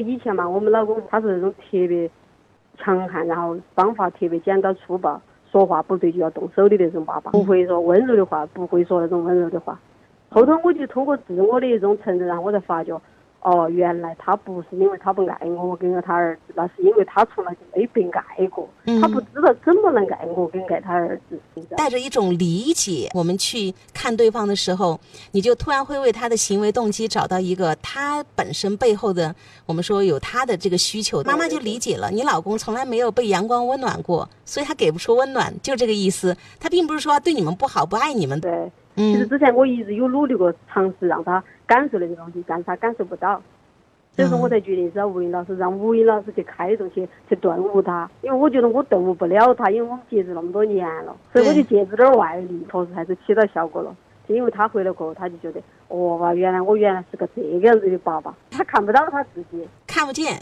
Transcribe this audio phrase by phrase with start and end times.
[0.00, 2.10] 以前嘛，我们老公他是那种特别
[2.78, 9.78] 强悍，然后方法特别简单粗暴，说话不对就要动手的那种爸爸，不会说温柔的话，不会说那种温柔的话。
[10.30, 12.98] 后头我就通过自我的一种成长，我才发觉。
[13.42, 18.68] 哦，原来他不是因为他不爱我，我跟他儿子，那是因为他从来就没被爱过，
[19.00, 21.40] 他不知道怎么能爱我跟爱他儿子。
[21.76, 24.98] 带着一种理解，我们去看对方的时候，
[25.32, 29.34] 你就突然会为他的行为动机找到一个他本身背后的，
[29.66, 31.20] 我们说有他的这个需求。
[31.24, 36.36] 妈妈就理解了，你老公从来没有被阳光温暖过，所以他给不出温暖，就这个意思。
[36.60, 38.40] 他并不是说对你们不好，不爱你们。
[38.40, 38.70] 对。
[38.94, 43.40] 其实之前我一直有努力过，尝试让他感受那些东西，但是他感受不到，
[44.14, 53.94] 所以说我才决定找吴英老师，让吴英老师去开动去去顿悟他，因为我觉得我顿悟不了他，因为我们接触那么多年了，所以我就借助点外力，确实还是起到效果了。
[54.28, 60.38] 就因为他回来过后，他就觉得，哦，原来我原来是个这个样子的爸爸，他看不到他自己，看不见，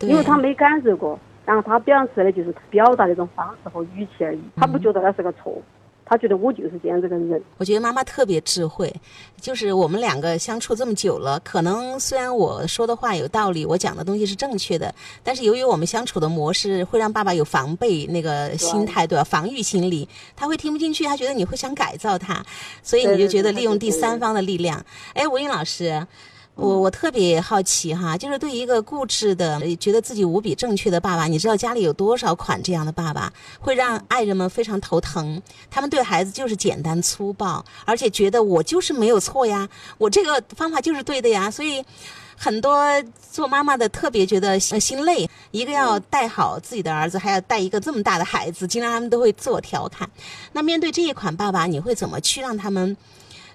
[0.00, 5.60] 因为他没感受过，然后他表现出来的就是表达那种方式和语气而已，他不觉得那是个错。
[6.08, 7.42] 他觉得我就是这样子的人。
[7.58, 8.94] 我觉得妈妈特别智慧，
[9.40, 19.24] 就是我们两个相处这么久了，可能虽然我说的话有道理，我讲的东西是正确的，但是由于我们相处的模式会让爸爸有防备那个心态，对吧？
[19.24, 22.40] 防御心理，他会听不进去，他觉得你会想改造他，
[22.82, 24.84] 所以你就觉得利用第三方的力量。
[25.14, 26.06] 哎，吴英老师。
[26.56, 35.40] 我我特别好奇哈，就是对一个固执的、觉得自己无比正确的爸爸，你知道家里有多少款这样的爸爸，会让爱人们非常头疼。
[35.70, 39.68] 他们对孩子就是简单粗暴，而且觉得我就是没有错呀，
[39.98, 41.50] 我这个方法就是对的呀。
[41.50, 41.84] 所以
[42.38, 42.82] 很多
[43.30, 50.08] 做妈妈的特别觉得心累，一个要带好自己的儿子，还要带一个这么大的孩子，经常他们都会自我调侃。
[50.52, 52.96] 那面对这一款爸爸，你会怎么去让他们？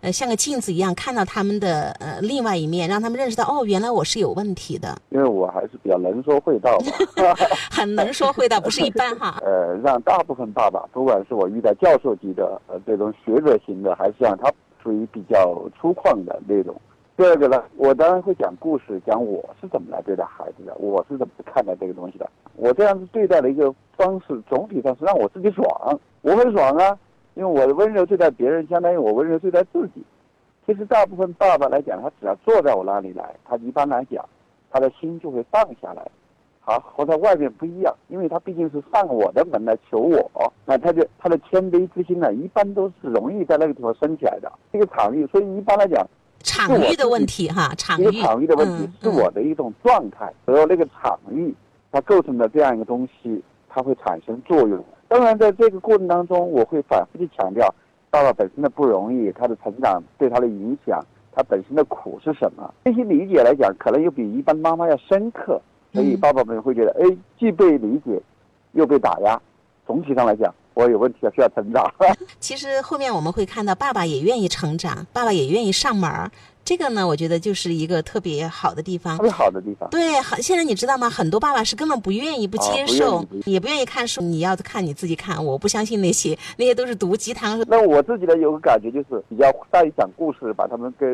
[0.00, 4.96] 呃，像个镜子一样看到他们的呃另外一面，让他们认识到哦，原来我是有问题的。
[5.10, 6.78] 因为我还是比较能说会道，
[7.70, 9.38] 很能说会道，不是一般哈。
[9.44, 16.74] 呃，让大部分爸爸，不管是我遇到教授级的呃这种学者型的，还是像他属于比较粗犷的那种。
[17.16, 22.30] 第二个呢，我当然会讲故事，讲我是怎么来对待孩子的，我是怎么看待这个东西的。
[22.54, 25.66] 我这样子对待的一个方式，总体上是让我自己爽，
[26.22, 26.96] 我很爽啊。
[27.38, 30.02] 因为我的温柔对待别人，相当于我温柔对待自己。
[30.66, 34.28] 其实大部分爸爸来讲，他只要坐在我那里来，他一般来讲，
[34.72, 36.04] 他的心就会放下来。
[36.58, 44.52] 好，和在外面不一样，因为他毕竟是上我的门来求我，那他就他的谦卑之心呢，一般都是容易在那个地方升起来的。
[44.72, 46.04] 这个场域，所以一般来讲，
[46.40, 51.54] 场域的问题哈，场域，场域的问题是我的一种状态，和那个场域
[51.92, 53.40] 它构成的这样一个东西，
[53.78, 54.84] 它会产生作用。
[55.06, 57.72] 当然，在这个过程当中，我会反复去强调，
[58.10, 61.00] 爸爸本身的不容易，他的成长对他的影响，
[61.32, 62.74] 他本身的苦是什么？
[62.84, 65.60] 这些理解来讲，可能又比一般妈妈要深刻，
[65.92, 68.20] 所以爸爸们会觉得，哎，既被理解，
[68.72, 69.40] 又被打压。
[69.86, 71.88] 总体上来讲，我有问题，需要成长。
[72.40, 76.30] 其实后面我们会看到，爸爸也愿意成长，爸爸也愿意上门儿。
[76.68, 79.16] 这个呢，我觉得就是一个特别好的地方。
[79.16, 79.88] 特别好的地方。
[79.88, 81.08] 对，好，现在你知道吗？
[81.08, 84.20] 很多爸爸是根本不愿意、不接受，也不愿意看书。
[84.20, 87.58] 你要看你自己看，我不相信那些， 那些都是毒鸡汤。
[87.66, 91.06] 那我自己呢，有个感觉就是比较善于讲故事，把他们给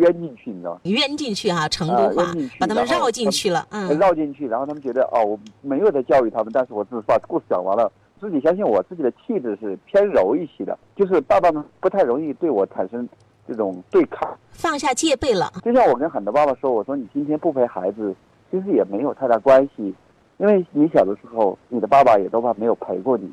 [0.00, 0.80] 冤进去，你知道吗？
[0.82, 7.90] 冤进去哈，成都话，把他们绕进去了，嗯，绕进去，然后他们觉得哦，我没有在教育他们，但是我只是把故事讲完了。
[8.20, 13.08] 自己相信我自己的气质是偏柔一些的，就是爸爸们不太容易对我产生。
[13.46, 15.52] 这种对抗，放下戒备了。
[15.64, 18.14] 就像我跟很多爸爸说，我说你今天不陪孩子，
[18.50, 19.94] 其实也没有太大关系，
[20.38, 23.30] 因为你小的时候，你的爸爸也都怕没有陪过你，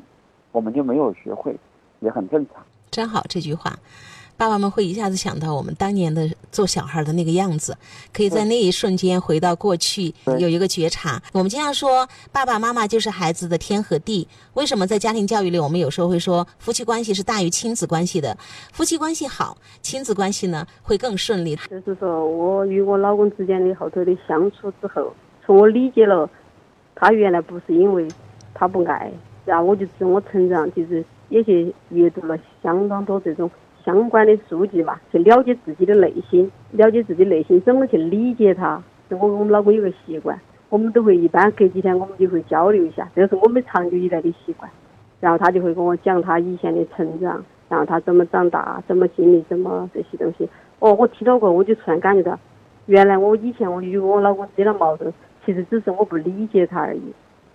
[0.52, 1.56] 我们就没有学会，
[2.00, 2.62] 也很正常。
[2.90, 3.76] 真好这句话。
[4.38, 7.76] 爸爸们会一下子想到我们当年的做小孩的那个样子，
[8.14, 11.20] 可以在那一瞬间回到过去，有一个觉察。
[11.32, 14.28] 我们经常说爸爸妈妈就是孩子的天和地。
[14.54, 18.38] 为什么在家庭教育里，我们有时候会说夫妻关系是大于亲子关系的？
[18.72, 21.56] 夫妻关系好，亲子关系呢会更顺利。
[21.68, 25.12] 就是说我与我老公之间的后头的相处之后，
[25.44, 26.30] 从我理解了
[26.94, 28.06] 他原来不是因为
[28.54, 29.10] 他不爱，
[29.44, 33.50] 然后我就自我成长，就是也去阅读了相当多这种。
[33.88, 38.82] 相关的书籍嘛，去了解自己的内心，了解自己内心怎么去理解他。
[39.08, 40.38] 就我跟我们老公有个习惯，
[40.68, 44.70] 我们都会一般隔几天我们就会交流一下，这是我们长久以来的习惯。
[45.20, 50.46] 然后他就会跟我讲他以前的成长，然后他怎么长大，怎么经历，怎么这些东西。
[50.80, 52.38] 哦，我听到过，我就突然感觉到，
[52.84, 55.10] 原来我以前我与我老公之间的矛盾，
[55.46, 57.00] 其实只是我不理解他而已。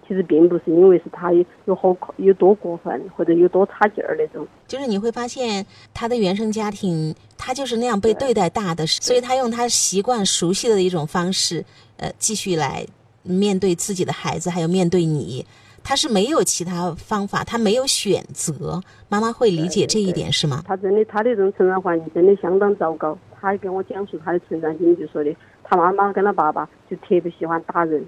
[0.08, 4.46] 其实并不是因为是他有有好有多过分，或者有多差劲儿那种。
[4.68, 11.64] 就是你会发现他的原生家庭，他就是那样被对待大的，所以他用他习惯熟悉的一种方式，
[11.98, 12.86] 呃，继续来
[13.24, 15.46] 面对自己的孩子，还有面对你，
[15.84, 18.82] 他是没有其他方法，他没有选择。
[19.10, 20.64] 妈妈会理解这一点是吗？
[20.66, 23.18] 他真的，他的这种成长环境真的相当糟糕。
[23.40, 28.06] 他跟我讲述他的成长经历，就说的他妈妈跟他爸爸就特别喜欢打人。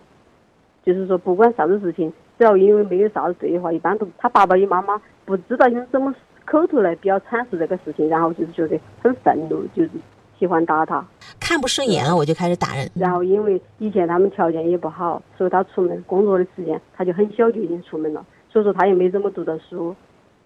[0.86, 6.14] 就是说，不管啥子事情，只要因为没有啥子对话，一般都他爸爸与妈妈不知道用什么
[6.46, 9.90] 口头来表阐述这个事情，然后就是觉得很愤怒，就是
[10.38, 11.04] 喜欢打他。
[11.40, 12.88] 看不顺眼了，我就开始打人。
[12.94, 19.96] 然后因为以前他们条件也不好，所以他出门工作的时间他就很小就已经出门了，所以说他也没怎么读到书。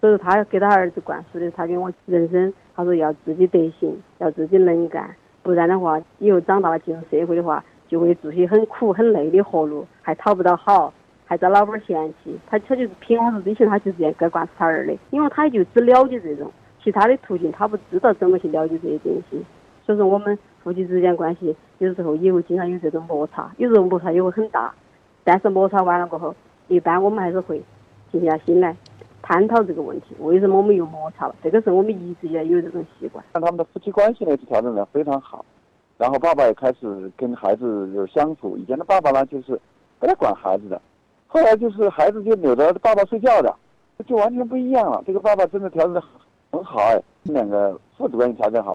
[0.00, 7.62] 所以说他给他儿子灌输的，他给我人生，他说要自己得行，要自己能干，不然的话，以后长大了进入社会的话。
[7.90, 10.94] 就会做些很苦很累的活路，还讨不到好，
[11.26, 12.38] 还遭老板嫌弃。
[12.46, 16.48] 他他就是平常日之前他就这样给灌输他儿的，因为他就只了解这种，
[16.80, 19.44] 其他的途径他不知道怎么去了解这些东西。
[19.84, 24.72] 所以说我们夫妻之间关系有时候也会经常有这种摩擦，有时候摩擦也会很大。
[25.24, 26.32] 但是摩擦完了过后，
[26.68, 27.60] 一般我们还是会
[28.12, 28.76] 静下心来
[29.20, 31.34] 探讨这个问题，为什么我们又摩擦了？
[31.42, 33.24] 这个是我们一直以来有这种习惯。
[33.32, 35.44] 让他们的夫妻关系呢是调整的非常好。
[36.00, 38.56] 然后爸爸也开始跟孩子有相处。
[38.56, 39.60] 以前的爸爸呢，就是
[39.98, 40.80] 不太管孩子的，
[41.26, 43.54] 后来就是孩子就扭着爸爸睡觉的，
[44.06, 45.04] 就完全不一样了。
[45.06, 46.02] 这个爸爸真的调整的
[46.50, 48.74] 很好哎，两个副主任调整好。